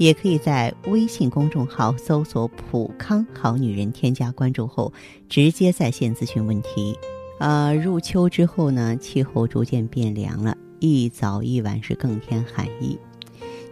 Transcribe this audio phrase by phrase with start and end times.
[0.00, 4.90] 也可以在微信公众号搜索“普康好女人”，添加关注后，
[5.28, 6.98] 直接在线咨询问题。
[7.38, 12.98] 呃，入秋之后呢，气候逐渐变凉了，一早一晚是更添寒意。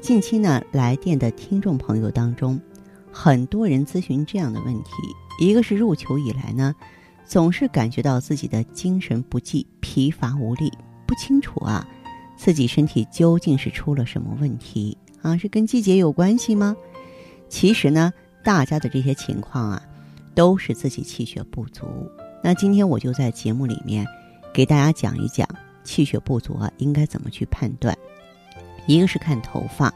[0.02, 2.60] 近期呢，来电的听众朋友当中，
[3.10, 4.90] 很多人咨询这样的问题：
[5.40, 6.74] 一个是入秋以来呢，
[7.24, 10.70] 总是感觉到自己的精神不济、疲乏无力，
[11.06, 11.88] 不清楚啊，
[12.36, 14.94] 自己身体究竟是出了什么问题。
[15.22, 16.76] 啊，是跟季节有关系吗？
[17.48, 18.12] 其实呢，
[18.44, 19.82] 大家的这些情况啊，
[20.34, 21.86] 都是自己气血不足。
[22.42, 24.06] 那今天我就在节目里面
[24.52, 25.48] 给大家讲一讲
[25.82, 27.96] 气血不足啊，应该怎么去判断。
[28.86, 29.92] 一个是看头发，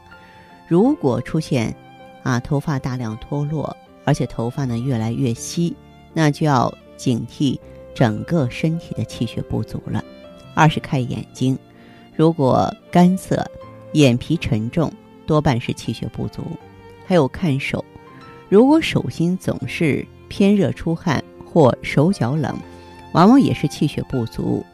[0.67, 1.75] 如果出现
[2.23, 5.75] 啊头发大量脱落，而且头发呢越来越稀，
[6.13, 7.57] 那就要警惕
[7.93, 10.03] 整个身体的气血不足了。
[10.55, 11.57] 二是看眼睛，
[12.15, 13.49] 如果干涩、
[13.93, 14.91] 眼皮沉重。
[15.25, 16.43] 多半是气血不足，
[17.05, 17.83] 还有看手，
[18.49, 22.55] 如果手心总是偏热出汗或手脚冷，
[23.13, 24.65] 往往也是气血不足。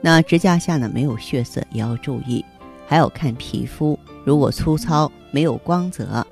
[0.00, 2.44] 那指甲下呢没有血色也要注意。
[2.86, 6.24] 还有看皮肤，如果粗糙、没有光泽、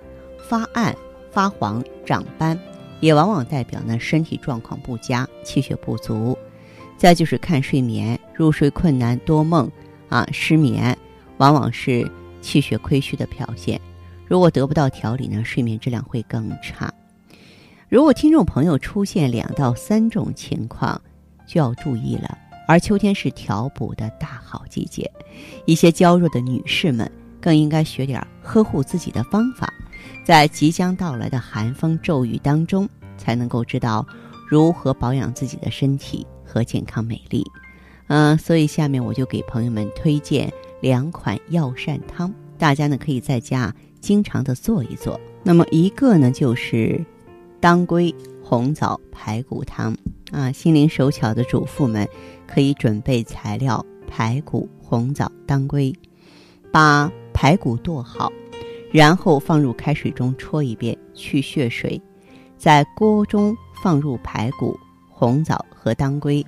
[0.49, 0.95] 发暗、
[1.33, 2.57] 发黄、长斑，
[3.01, 6.39] 也往往代表呢身体状况不佳，气血不足。
[6.97, 9.69] 再就是看睡眠，入睡困难、多梦
[10.09, 10.97] 啊、失眠，
[11.39, 12.09] 往往是。
[12.45, 13.81] 气血亏虚的表现，
[14.29, 16.93] 如果得不到调理呢，睡眠质量会更差。
[17.89, 21.01] 如果听众朋友出现两到三种情况，
[21.47, 22.39] 就要注意了。
[22.69, 25.11] 而秋天是调补的大好季节，
[25.65, 27.11] 一些娇弱的女士们
[27.41, 29.73] 更应该学点呵护自己的方法，
[30.25, 34.07] 在即将到来的寒风骤雨当中，才能够知道
[34.49, 37.43] 如何保养自己的身体和健康美丽。
[38.09, 40.53] 嗯，所以下面我就给朋友们推荐。
[40.81, 42.31] 两款药膳汤，
[42.65, 43.71] 大家呢可以在家
[44.01, 45.21] 经常的做一做。
[45.43, 46.99] 那么一个呢就是
[47.61, 49.95] 当归红枣排骨汤
[50.33, 52.09] 啊，心灵手巧的主妇们
[52.47, 55.95] 可以准备材料：排骨、红枣、当归。
[56.73, 58.33] 把排骨剁好，
[58.91, 62.01] 然后放入开水中焯一遍，去血水。
[62.57, 64.75] 在锅中放入排骨、
[65.11, 66.43] 红枣和当归，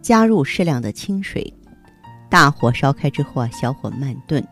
[0.00, 1.52] 加入适量的清水。
[2.30, 4.46] 大火烧开之后啊，小火慢炖，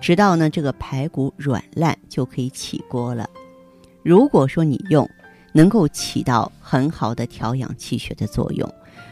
[0.00, 3.28] 直到呢这个排骨软烂就可以起锅了。
[4.02, 5.08] 如果说你用，
[5.52, 8.68] 能够起到很好的调养气血的作用，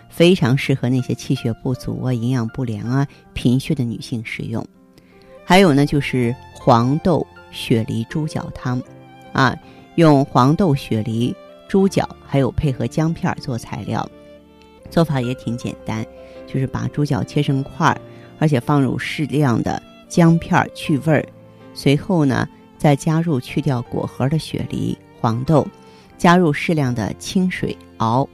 [0.09, 4.66] 非常适合那些气血不足啊、营养不良啊、贫血的女性使用。
[5.44, 8.81] 还有呢，就是黄豆雪梨猪脚汤，
[9.32, 9.55] 啊，
[9.97, 11.34] 用黄豆、雪梨、
[11.69, 14.09] 猪脚，还有配合姜片做材料，
[14.91, 16.05] 做法也挺简单。
[16.47, 18.00] 就是把猪脚切成块儿，
[18.38, 21.24] 而且放入适量的姜片去味儿，
[21.74, 25.66] 随后呢再加入去掉果核的雪梨、黄豆，
[26.16, 28.28] 加入适量的清水熬，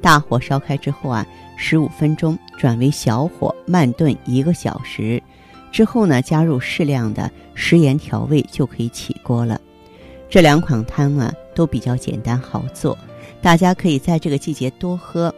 [0.00, 1.26] 大火烧开之后啊，
[1.56, 5.22] 十五分钟转为小火慢炖一个小时，
[5.72, 9.60] 之后呢加入适量的食盐调味就可以起锅了。
[10.28, 12.98] 这两款汤呢都比较简单好做，
[13.40, 15.32] 大家可以在这个季节多喝。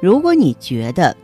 [0.00, 1.16] 如果你觉得，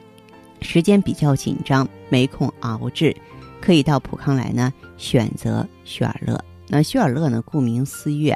[0.61, 3.15] 时间比较紧张，没空熬制，
[3.65, 6.39] 可以到普康来呢，选择雪尔乐。
[6.69, 8.31] 那雪尔乐呢，顾名思义，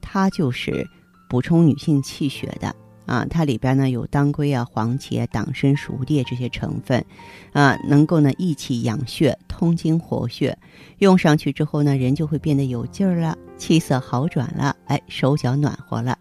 [0.00, 0.88] 它就是
[1.28, 2.74] 补充女性气血的
[3.04, 3.26] 啊。
[3.28, 7.04] 它里边呢有当归啊、黄芪、党参、熟地这些成分，
[7.52, 10.56] 啊，能够呢益气养血、通经活血。
[11.00, 16.16] 用上去之后呢，人就会变得有劲儿了，气色好转了，哎，手脚暖和了。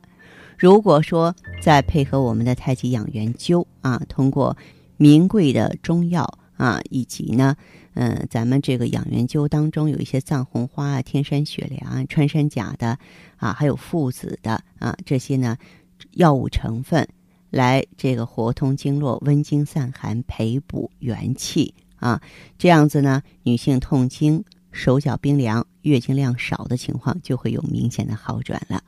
[0.57, 4.57] 如果说再配合我们的太极养元灸啊，通过。
[5.01, 7.55] 名贵的中药啊，以及呢，
[8.01, 12.97] 嗯，咱们这个养元灸当中有一些藏红花啊、天山雪莲啊、穿山甲的
[13.35, 15.57] 啊，还有附子的啊，这些呢
[16.11, 17.05] 药物成分
[17.49, 22.21] 来这个活通经络、温经散寒、培补元气啊，
[22.57, 24.41] 这样子呢，女性痛经、
[24.71, 28.81] 手脚冰凉、月经量少的情况就会有明显的好转了。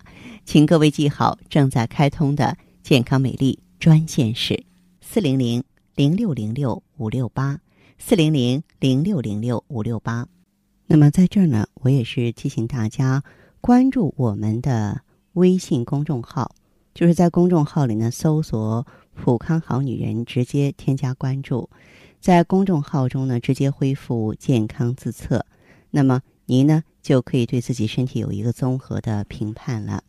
[0.45, 4.63] 请各位记好，正在开通的健康美丽专线是
[5.01, 5.61] 四零零。
[5.93, 7.59] 零六零六五六八
[8.03, 10.27] 四零零零六零六五六八，
[10.87, 13.23] 那么在这儿呢，我也是提醒大家
[13.61, 15.01] 关注我们的
[15.33, 16.53] 微信公众号，
[16.95, 21.69] 就是在公众号里呢搜索“普康好女人”直接添加关注，
[22.19, 25.45] 在公众号中呢直接恢复健康自测，
[25.91, 30.03] 那么您呢就可以对自己身体有一个综合的评判了。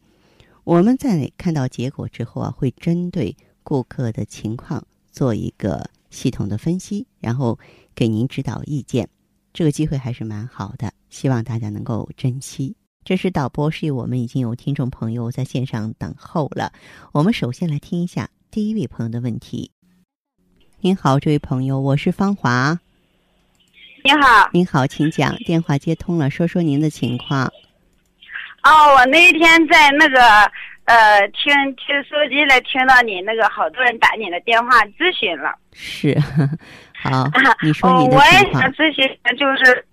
[0.65, 7.59] 我们在看到结果之后啊，会针对顾客的情况做一个系统的分析，然后
[7.95, 9.09] 给您指导意见。
[9.53, 12.77] 这个机会还是蛮好的，希望大家能够珍惜。
[13.05, 16.73] 这是导播示意我们已经有听众朋友在线上等候了。
[17.11, 19.73] 我们首先来听一下第一位朋友的问题。
[20.81, 22.79] 您好，这位朋友，我是芳华。
[24.05, 25.37] 您好，您好，请讲。
[25.39, 27.45] 电话接通了，说说您的情况。
[28.63, 30.19] 哦，我那天在那个
[30.85, 35.55] 呃听听手机来听到你那个好多人打你的电话咨询了。
[35.73, 36.19] 是，
[37.03, 37.25] 好，
[37.63, 38.63] 你说你的我也想。
[38.73, 39.07] 咨询，
[39.39, 39.85] 就是，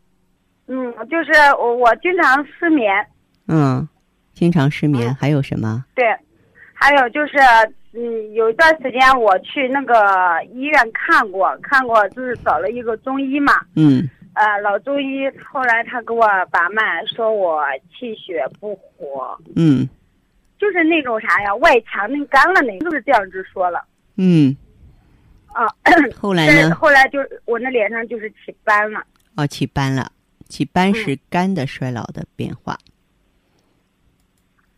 [0.67, 3.05] 嗯，就是我我经常失眠，
[3.47, 3.87] 嗯，
[4.33, 5.83] 经常失眠，嗯还有什么？
[5.95, 6.05] 对，
[6.73, 7.37] 还有就是，
[7.93, 19.87] 嗯，有一段时间我去那个医院看过，看过就是找了一个中医嘛，嗯呃，老中医，后来他给我把脉，说我气血不活，嗯
[20.59, 23.83] 就是那种啥呀，外墙那干了那，就是这样子说了
[24.17, 24.55] 嗯，
[25.47, 25.65] 啊。
[26.19, 26.75] 后来呢？
[26.75, 29.01] 后来就是我那脸上就是起斑了。
[29.35, 30.11] 哦，起斑了。
[30.49, 32.77] 起斑嗯是肝的衰老的变化。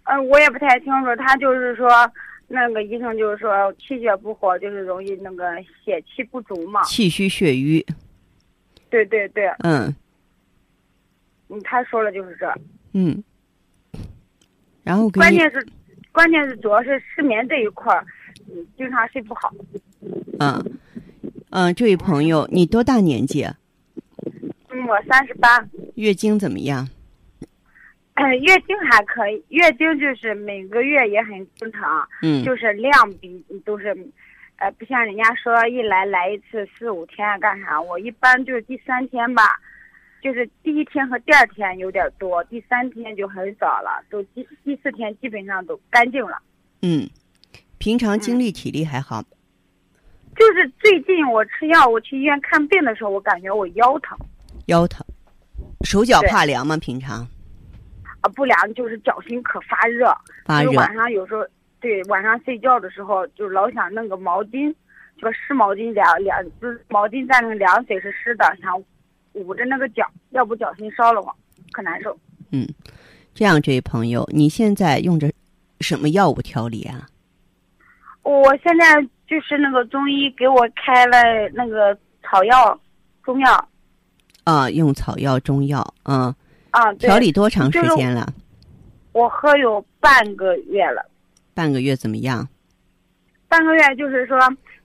[0.04, 1.90] 嗯、我也不太清楚，他就是说，
[2.48, 5.46] 那个医生就是说气血不活，就是容易那个
[5.84, 6.84] 血气不足嘛。
[6.84, 7.86] 气虚血瘀。
[8.90, 9.96] 对对对，嗯
[11.48, 12.54] 嗯，他说了就是这。
[12.92, 13.24] 嗯。
[14.84, 15.66] 然后关键是，
[16.12, 18.06] 关键是主要是失眠这一块儿，
[18.50, 19.54] 嗯，经常睡不好。
[20.40, 20.80] 嗯
[21.52, 23.44] 嗯，这位朋友，你多大年纪？
[24.70, 25.64] 嗯，我三十八，
[25.96, 26.88] 月经怎么样？
[28.14, 32.92] 哎， 月经还可以，月经就是每个月也很正常，嗯就是量
[33.22, 33.96] 比都是，
[34.58, 39.44] 呃，不像人家说一来来一次四五天啊干啥，我一般就是第三天吧，
[40.22, 46.38] 就是第一天和第二天有点多，第三天就很少了，都第第四天基本上都干净了。
[46.84, 47.10] 嗯，
[47.80, 49.24] 平常精力体力还好？
[50.36, 54.18] 就是最近我吃药，我去医院看病的时候，我感觉我腰疼
[54.68, 55.06] 腰疼，
[55.84, 56.78] 手脚怕凉吗？
[56.78, 57.28] 平常
[58.22, 60.14] 啊，不凉就是脚心可发热，
[60.46, 61.46] 发热就是晚上有时候
[61.80, 64.72] 对晚上睡觉的时候，就老想弄个毛巾，
[65.18, 68.82] 就把湿毛巾凉凉，就是毛巾蘸成凉水是湿的，想
[69.34, 71.36] 捂着那个脚，要不脚心烧了慌，
[71.72, 72.18] 可难受。
[72.52, 72.68] 嗯，
[73.34, 75.32] 这样，这位朋友，你现在用着
[75.80, 77.08] 什么药物调理啊？
[78.24, 82.80] 我现在就是那个中医给我开了那个草药、
[83.24, 83.70] 中药
[84.44, 86.34] 啊，用草药、中药，嗯，
[86.72, 88.32] 啊，调理多长时间了？
[89.14, 91.04] 我喝有半个月了。
[91.54, 92.48] 半个月怎么样？
[93.48, 94.38] 半个月就是说，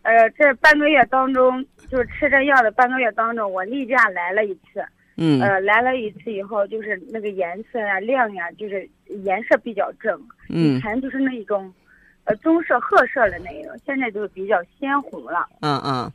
[0.06, 4.80] 呃，这半个月当中，就是吃这药的半个月当中，我例假来了一次，
[5.16, 8.88] 嗯呃，来了一次以后，就是那个颜色呀、亮呀，就是
[9.24, 10.16] 颜色比较正。
[10.48, 11.74] 以嗯前就是那种，
[12.22, 15.48] 呃，棕色、褐色的那种，现在就是比较鲜红了。
[15.60, 16.12] 嗯嗯，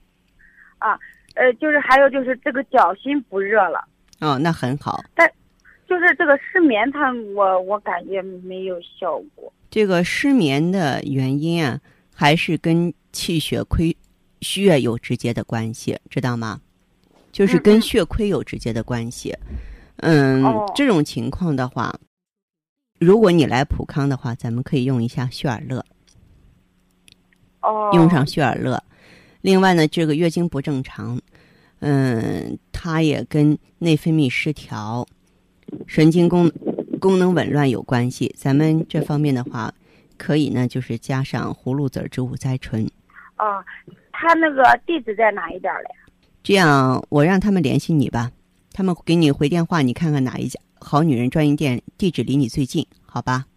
[0.80, 0.98] 啊
[1.36, 3.84] 呃，就是还有就是这个脚心不热了，
[4.22, 5.04] 哦，那很好。
[5.14, 5.30] 但
[5.86, 9.52] 就是这个失眠它，我我感觉没有效果。
[9.70, 11.80] 这个失眠的原因啊，
[12.22, 13.98] 还是跟气血亏
[14.42, 16.62] 虚啊有直接的关系，知道吗？
[17.32, 19.36] 就是跟血亏有直接的关系。
[19.96, 22.00] 嗯，哦这种情况的话，
[23.00, 25.84] 如果你来普康的话，咱们可以用一下血尔乐，
[27.62, 28.84] 哦，用上血尔乐。
[29.42, 31.20] 另外呢，这个月经不正常，
[31.80, 35.08] 嗯，它也跟内分泌失调、
[35.88, 36.52] 神经功
[37.00, 38.32] 功能紊乱有关系。
[38.38, 39.74] 咱们这方面的话，
[40.22, 42.86] 可以呢，就是加上葫芦籽植物甾醇。
[43.40, 43.64] 哦，
[44.12, 45.90] 他那个地址在哪一点儿嘞？
[46.44, 48.30] 这样，我让他们联系你吧，
[48.72, 53.48] 他们给你回电话，你看看哪一家好女人专营店地址离你最近，好吧？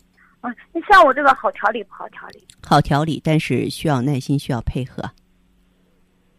[0.41, 2.43] 啊，你像我这个好调理不好调理？
[2.63, 5.03] 好调理，但是需要耐心，需要配合。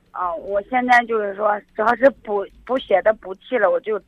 [0.10, 4.01] 啊，我现在就是说，只要是补补血的补气了，我就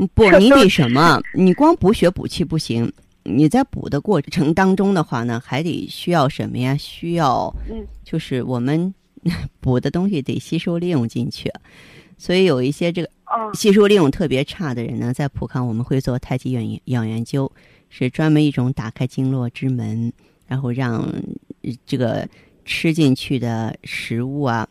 [0.00, 1.20] 嗯不，你得什么？
[1.32, 2.92] 你光补血补气不行，
[3.36, 6.76] 你在补的过程当中的话呢，还得需要什么呀？
[6.76, 8.92] 需要嗯，就是我们
[9.60, 11.52] 补的东西得吸收利用进去，
[12.16, 13.50] 所以有一些这个哦。
[13.54, 17.50] 吸收利用特别差的人呢，在普康我们会做太极养养元灸，
[17.88, 20.12] 是专门一种打开经络之门，
[20.46, 21.00] 然后让
[21.62, 22.26] 呃这个
[22.64, 24.68] 吃进去的食物啊，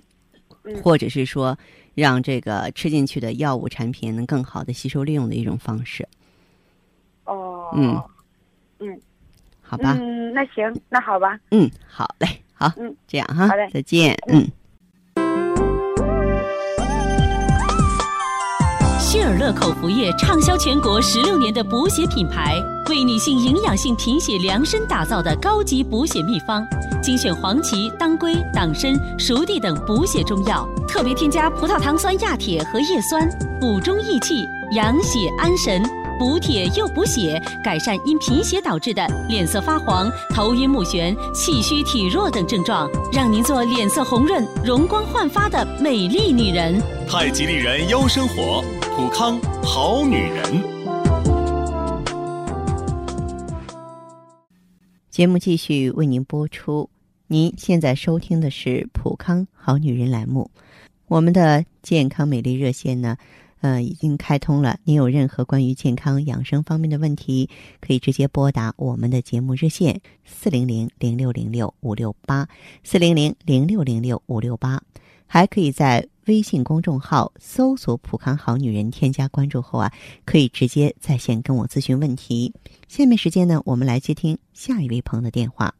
[0.63, 0.75] 嗯。
[0.81, 1.57] 或者是说
[1.95, 6.07] 让这个吃进去的药物产品能更好的吸收利用的一种方式，
[7.25, 8.01] 哦，嗯
[8.79, 8.99] 嗯，
[9.61, 9.97] 好吧？
[9.99, 14.47] 嗯，那行，那好吧，嗯，好嘞，好，嗯，这样哈，好嘞再见，嗯。
[18.99, 26.67] 希尔乐口服液畅销全国十六年的补血品牌，为女性营养性贫血量身打造的高级补血秘方，
[27.01, 33.27] 精选黄芪、当归、党参、熟地等补血中药，特别添加葡萄糖酸亚铁和叶酸，
[33.61, 35.81] 补中益气、养血安神。
[36.19, 46.81] 补铁又补血，改善因贫血导致的脸色发黄、头晕目眩、气虚体弱等症状，让您做脸色红润、容光焕发的美丽女人。
[47.07, 48.63] 太极丽人优生活，
[48.95, 50.43] 普康好女人。
[55.11, 56.89] 节目继续为您播出。
[57.27, 60.49] 您现在收听的是《普康好女人》栏目，
[61.07, 63.17] 我们的健康美丽热线呢，
[63.61, 64.77] 呃，已经开通了。
[64.83, 67.49] 您有任何关于健康养生方面的问题，
[67.79, 72.47] 可以直接拨打我们的节目热线四零零零六零六五六八
[72.83, 74.81] 四零零零六零六五六八，
[75.25, 79.91] 还可以在微信公众号搜索“普康好女人”，添加关注后啊，
[80.25, 82.53] 可以直接在线跟我咨询问题。
[82.87, 85.73] 下面时间呢，我们来接听下一位朋友的电话。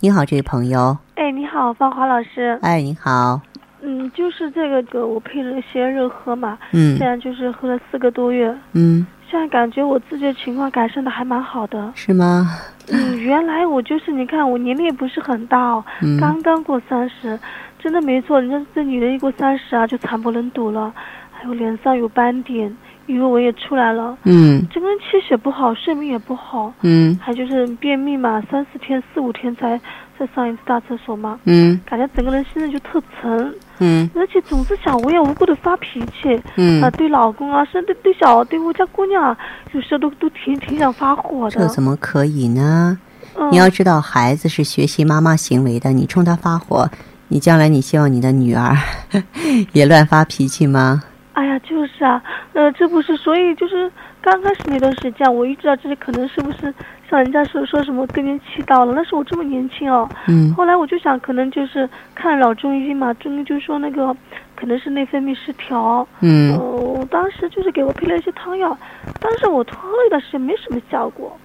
[0.00, 0.96] 你好，这位朋友。
[1.16, 2.58] 哎，你好，芳华老师。
[2.62, 3.40] 哎，你好。
[3.84, 6.58] 嗯，就是这个个，我配了些热喝嘛。
[6.72, 6.96] 嗯。
[6.96, 8.54] 现在就是喝了四个多月。
[8.72, 9.06] 嗯。
[9.30, 11.92] 现在感觉我自己的情况改善的还蛮好的。
[11.94, 12.46] 是吗？
[12.90, 17.38] 嗯，原来我就是你看我年龄也不是很大哦，嗯、刚刚过三十，
[17.78, 18.40] 真的没错。
[18.40, 20.92] 人家这女人一过三十啊，就惨不忍睹了，
[21.32, 22.74] 还有脸上有斑点。
[23.06, 29.78] 鱼尾纹也出来了，嗯，整个人气血不好，睡眠也不好，嗯，还就是便秘嘛，三四天、四五天才
[30.18, 39.36] 再上一次大厕所嘛，嗯，感觉整个人现在就特沉，嗯，而且总是想无缘无故的发脾气，嗯啊，对老公啊，甚至对小对我家姑娘啊，
[39.72, 41.58] 有时候都都挺挺想发火的。
[41.58, 42.98] 这怎么可以呢？
[43.36, 46.88] 嗯、你要知道，孩子是学习妈妈行为的，你冲他发火，
[47.28, 48.76] 你将来你希望你的女儿
[49.72, 51.02] 也乱发脾气吗？
[51.32, 53.90] 哎呀，就是啊，呃，这不是，所以就是
[54.22, 56.72] 刚开始那段时间，我一直道这里可能是不是
[57.08, 60.10] 像人家说说什么更年期到了，那时候我这么年轻哦。
[60.28, 60.52] 嗯。
[60.54, 64.14] 后来我就想，可能就是看老中医嘛，中医就说那个
[64.54, 66.06] 可能是内分泌失调。
[66.20, 66.52] 嗯。
[66.54, 68.76] 呃，我当时就是给我配了一些汤药，
[69.20, 71.36] 但是我喝了一段时间没什么效果。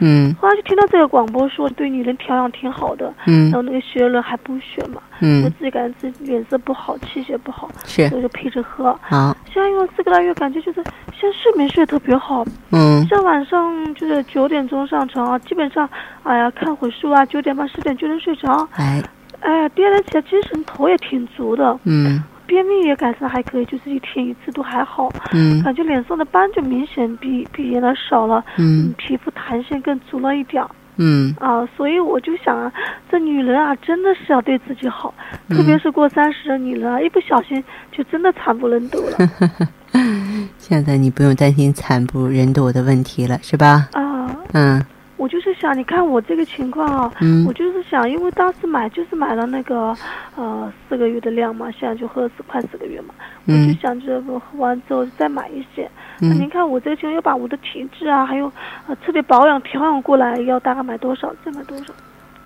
[0.00, 0.34] 嗯。
[0.40, 3.12] 后来就听到这个广播说对女人调养挺好的。
[3.26, 3.44] 嗯。
[3.50, 5.00] 然后那个血了还补血嘛。
[5.20, 5.44] 嗯。
[5.44, 7.70] 我自己感觉自己脸色不好，气血不好。
[7.84, 8.08] 是。
[8.08, 8.98] 所以就配着喝。
[9.02, 9.36] 好。
[9.52, 12.44] 现在用了四个来月，感觉就是现在睡眠睡得特别好。
[12.70, 13.06] 嗯。
[13.06, 15.88] 像晚上就是九点钟上床啊，基本上，
[16.22, 18.68] 哎呀，看会书啊，九点半十点就能睡着。
[18.72, 19.02] 哎。
[19.40, 21.78] 哎呀，第二天起来精神头也挺足的。
[21.84, 22.22] 嗯。
[22.48, 25.08] 便秘也改善还可以，就是一天一次都还好。
[25.32, 25.62] 嗯。
[25.62, 28.42] 感觉脸上的斑就明显比比原来少了。
[28.56, 28.92] 嗯。
[28.96, 30.64] 皮肤弹性更足了一点。
[30.96, 31.34] 嗯。
[31.38, 32.72] 啊，所以我就想啊，
[33.10, 35.14] 这女人啊，真的是要对自己好，
[35.48, 37.62] 嗯、特别是过三十的女人啊，一不小心
[37.92, 39.68] 就真的惨不忍睹了。
[40.56, 43.88] 现在你不用担心惨不忍睹的问题了，是吧？
[43.92, 44.34] 啊。
[44.54, 44.82] 嗯。
[45.18, 49.94] 我就是想，你看我这个情况啊，嗯、我就是想，因为当时买就是买了那个，
[50.36, 53.12] 呃，四个月的量嘛，现在就喝了四快四个月嘛，
[53.46, 55.90] 嗯、我就想着喝完之后再买一些。
[56.20, 58.50] 嗯、那您看我这个情况要把我的体质啊，还有
[58.86, 61.34] 呃特别保养调养过来，要大概买多少？
[61.44, 61.92] 再买多少？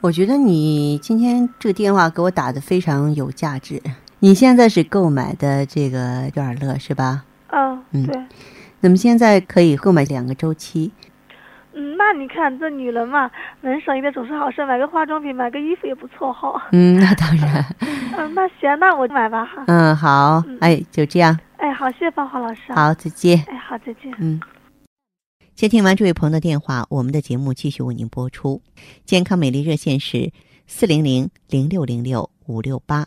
[0.01, 3.81] 我觉得你今天这个电话给我打的非常有价值。
[4.21, 7.23] 你现在是购买的这个悦尔乐是吧？
[7.49, 8.19] 啊，嗯，对。
[8.81, 10.91] 那么现在可以购买两个周期。
[11.75, 13.31] 嗯，那你看这女人嘛，
[13.63, 16.69] 能省一点总是好事，买个化妆品，买个衣服也不错哈。
[16.73, 17.65] 嗯，那当然。
[18.17, 19.65] 嗯，那行，那我买吧哈。
[19.67, 21.39] 嗯，好，哎，就这样。
[21.57, 22.73] 哎，好，谢谢芳华老师。
[22.75, 23.43] 好，再见。
[23.49, 24.13] 哎，好，再见。
[24.19, 24.41] 嗯。
[25.55, 28.61] 接听完这位朋友的电话，我们的节目继续为您播出。
[29.05, 30.33] 健康美丽热线是
[30.67, 33.07] 四零零零六零六五六八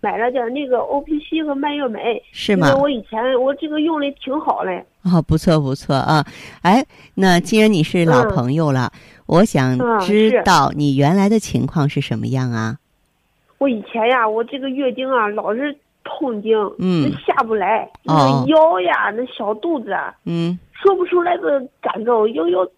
[0.00, 2.74] 买了点那个 O P C 和蔓越莓，是吗？
[2.76, 4.84] 我以前我这个用的挺好嘞。
[5.04, 6.24] 哦，不错不错啊！
[6.62, 12.76] 哎，那既然你是老朋友了，嗯、我想知道你原来的情况是什么样啊？
[13.58, 22.70] 我以前呀，我这个月经啊老是痛经，嗯，下不来，哦、那腰呀，那小肚子，嗯，说不出来的感受，又又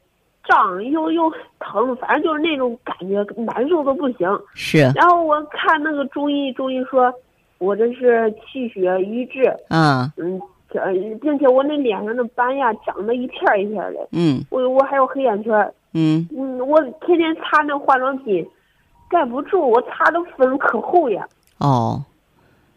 [0.45, 4.29] 胀又又疼，反正就是那种感觉，难受的不行。
[4.55, 4.81] 是。
[4.95, 7.13] 然后我看那个中医，中医说。
[7.59, 18.45] 我这是气血瘀滞，啊，嗯，呃，并且我那脸上的斑呀长得一片一片的，嗯我我还有黑眼圈，嗯嗯，我天天擦那化妆品，
[19.09, 21.25] 盖不住，我擦的粉可厚呀。
[21.61, 22.03] 哦，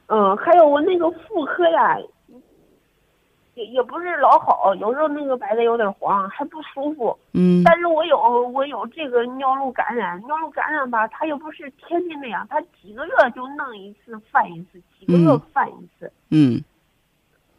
[0.06, 1.98] 嗯，还有我那个妇科呀，
[3.56, 7.18] 也也不是老好，有时候那个白的有点黄，还不舒服。
[7.34, 8.18] 嗯但是我有
[8.50, 16.12] 我有这个尿路感染，尿路感染吧，它又不是天天那样，它几个月就弄一次犯一次，几个月嗯犯一次。
[16.32, 16.64] 嗯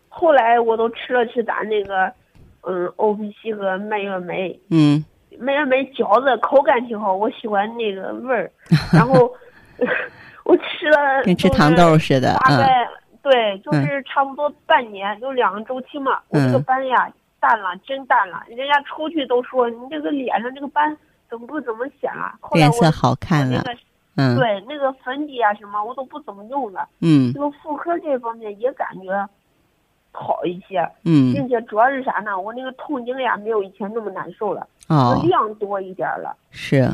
[0.09, 2.13] 后来我都吃了吃咱那个，
[2.63, 5.05] 嗯，O P C 和蔓越莓，嗯
[5.39, 8.51] 蔓越莓嚼着口感挺好，我喜欢那个味儿。
[8.93, 9.31] 然后
[10.45, 12.89] 我吃了跟吃糖豆似的嗯大概
[13.29, 16.21] 对，就是差不多半年，就两个周期嘛。
[16.29, 20.97] 我这个嗯斑呀淡了，真淡了，人家出去都说你这个脸上这个斑
[21.29, 22.33] 怎么不怎么显了。
[22.53, 23.79] 脸色好看了，那个
[24.15, 29.29] 嗯对那个粉底啊什么我都不怎么用了，嗯这个妇科这方面也感觉
[30.13, 32.39] 好一些，嗯并且主要是啥呢？
[32.39, 36.37] 我那个痛经呀没有以前那么难受了，哦量多一点了。
[36.53, 36.89] 是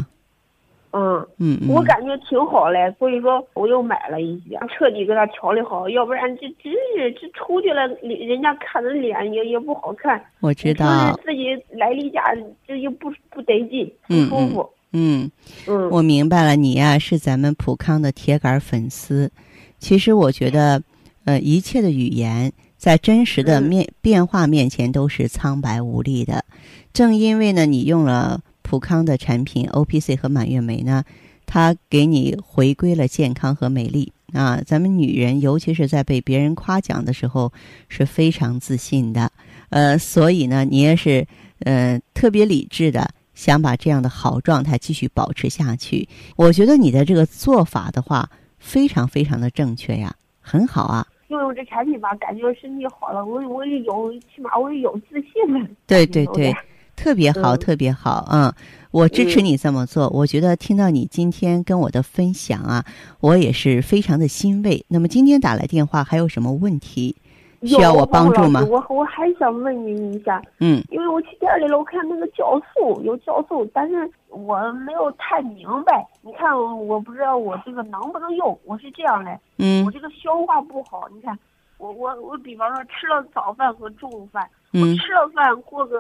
[0.93, 10.23] 嗯，嗯嗯我感觉挺好嘞，所以说我又买了一些，彻底给他调理好，要不然这真是这出去了，人家看着脸也也不好看。
[10.41, 12.23] 我知道自己来例假，
[12.67, 14.71] 这又不不得劲，不嗯舒服。
[14.93, 15.31] 嗯。
[15.67, 19.31] 嗯，我明白了，你呀、是咱们普康的铁杆粉丝。
[19.79, 20.83] 其实我觉得，
[21.25, 26.45] 呃，一切的语言在真实的嗯面、变化面前都是苍白无力的。
[26.93, 28.41] 正因为呢，你用了
[28.73, 31.05] 普康的产品 O P C 和满月梅呢，
[31.45, 34.63] 它给你回归了健康和美丽啊。
[34.65, 37.53] 咱们女人，尤其是在被别人夸奖的时候，
[37.91, 39.31] 是非常自信的。
[39.69, 41.27] 呃，所以呢，你也是
[41.59, 46.09] 呃特别理智的，想把这样的好状态继续保持下去。
[46.37, 48.27] 我觉得你的这个做法的话，
[48.59, 51.07] 非常非常的正确呀，很好啊。
[51.29, 55.69] 用用这产品吧，感觉身体好了，我我也有，起码我也有自信了。
[55.87, 56.55] 对对对，
[57.03, 58.55] 特别好，嗯特别好啊、嗯！
[58.93, 60.09] 我支持嗯你这么做。
[60.11, 62.85] 我觉得听到你今天跟我的分享啊，
[63.21, 64.85] 我也是非常的欣慰。
[64.87, 67.17] 那么今天打来电话还有什么问题
[67.65, 68.65] 需要我帮助吗？
[68.71, 76.07] 我我还想问您一下，嗯因为我去店里了，我看那个酵素有酵素，但是我没有太明白。
[76.21, 78.57] 你看，我不知道我这个能不能用。
[78.65, 81.09] 我是这样的，嗯我这个消化不好。
[81.13, 81.37] 你看，
[81.79, 85.99] 我我我，比方说吃了早饭和中午饭，我嗯吃了饭过个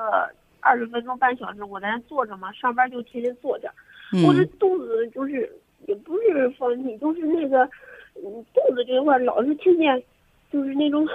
[0.62, 3.70] 二十分钟半小时，我在那坐着嘛，上班就天天坐着，
[4.26, 5.52] 我这嗯肚子就是
[5.86, 7.64] 也不是放屁，就是那个
[8.16, 10.02] 嗯肚子这块老是听见
[10.50, 11.06] 就是那种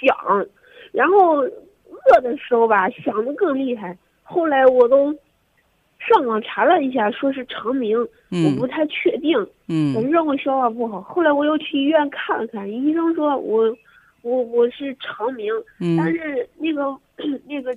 [0.00, 0.46] 响，
[0.92, 3.96] 然后饿的时候吧响的更厉害。
[4.22, 5.14] 后来我都
[5.98, 11.00] 上网查了一下，说是肠鸣，我不嗯太确定，反嗯正我消化不好。
[11.00, 13.76] 后来我又去医院看了看，医生说我
[14.22, 16.98] 我我是肠鸣，但嗯是那个
[17.46, 17.76] 那个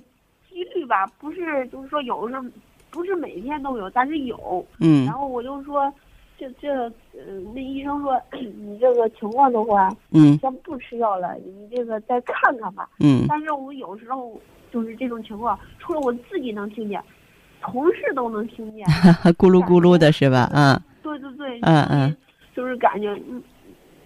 [0.58, 2.44] 几率吧，不是就是说有时候
[2.90, 4.64] 不是每天都有，但是有。
[4.80, 5.92] 嗯然后我就说，
[6.36, 6.68] 这这
[7.14, 12.88] 呃，那医生说 你这个情况的话，嗯先不吃药了，你这个再看看吧。
[12.98, 14.40] 嗯但是我有时候
[14.72, 17.00] 就是这种情况，除了我自己能听见，
[17.60, 18.84] 同事都能听见。
[19.38, 20.40] 咕噜咕噜的是吧？
[20.52, 22.16] 啊对对对，嗯嗯，
[22.54, 23.42] 就是感觉嗯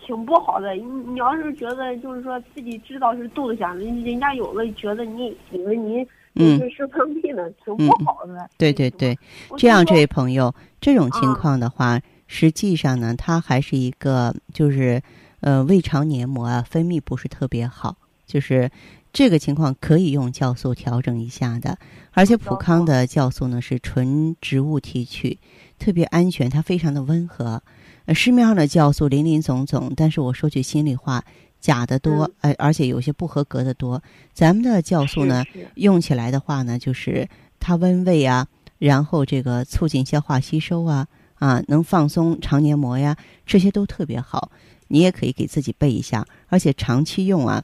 [0.04, 0.74] 挺不好的。
[0.74, 8.48] 你你要是觉得就是说自己知道是肚子响，人人家有的觉得你以为你嗯是是放屁呢，挺不好的。
[8.56, 9.18] 对对对，
[9.56, 15.02] 这样这位朋友，这种情啊况的话，实际上呢，它还是一个就是
[15.40, 18.70] 呃胃肠黏膜啊分泌不是特别好，就是
[19.12, 21.78] 这个情况可以用酵素调整一下的。
[22.12, 25.38] 而且普康的酵素呢是纯植物提取，
[25.78, 27.62] 特别安全，它非常的温和。
[28.04, 31.24] 呃，市面上的酵素林林总总，但是我说句心里话，
[31.62, 34.02] 假的多，嗯呃，而且有些不合格的多。
[34.34, 35.42] 咱们的酵素呢，
[35.76, 37.26] 用起来的话呢，就是
[37.58, 38.46] 它温胃啊，
[38.78, 44.50] 然后这个促进消化吸收啊，啊，能放松肠黏膜呀，这些都特别好。
[44.88, 47.62] 你也可以给自己备一下，而且长期用啊，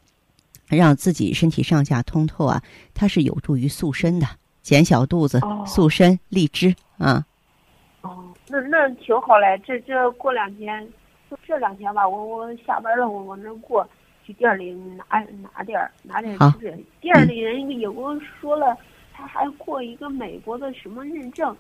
[0.69, 2.63] 让自己身体上下通透啊，
[2.95, 4.27] 它是有助于塑身的，
[4.63, 7.27] 减小肚子、哦塑身、利脂啊。
[8.01, 9.61] 哦，那那挺好嘞。
[9.67, 10.89] 这这过两天，
[11.31, 13.87] 就这两天吧，我我下班了，我往那过
[14.25, 15.05] 去店里拿
[15.55, 16.77] 拿点儿拿点儿吃。
[17.01, 18.77] 店里人也跟我说了，
[19.13, 21.55] 他还过一个美国的什么认证。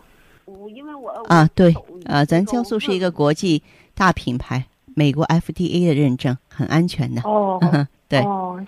[0.46, 3.62] 我因为我啊，对我啊，咱这个酵素是一个国际
[3.94, 7.20] 大品牌，美国 FDA 的认证，很安全的。
[7.22, 7.61] 哦
[8.09, 8.59] 对，哦，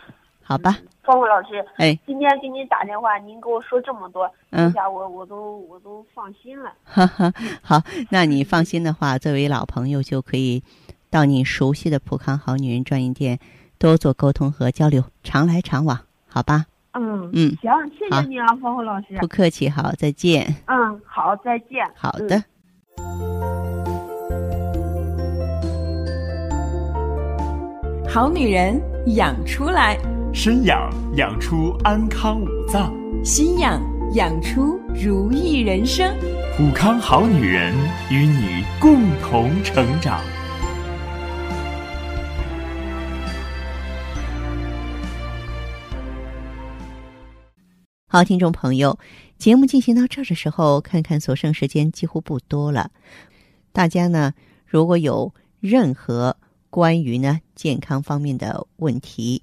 [0.43, 0.77] 好吧，
[1.11, 6.73] 方慧老师，哎，今天给您打电话，您给我说这么多，嗯这下我我都我都放心了。
[6.87, 10.62] 哈哈，好，那你放心的话，作为老朋友就可以
[11.11, 13.40] 到你熟悉的普康好女人专营店
[13.77, 16.66] 多做沟通和交流，常来常往，好吧？
[16.92, 19.18] 嗯嗯，行，谢谢你啊，方慧老师。
[19.18, 20.55] 不客气，好，再见。
[20.66, 21.85] 嗯，好，再见。
[21.96, 22.40] 好的。
[28.09, 28.81] 好女人
[29.16, 29.96] 养出来，
[30.33, 33.83] 身养养出安康五脏，心养
[34.14, 36.09] 养出如意人生。
[36.57, 37.75] 普康好女人
[38.11, 40.21] 与你共同成长。
[48.07, 48.99] 好，听众朋友，
[49.37, 52.93] 节目进行到这儿的时候，看看所剩时间几乎不多了。
[53.73, 54.33] 大家呢，
[54.64, 56.37] 如果有任何
[56.71, 59.43] 关于呢健康方面的问题，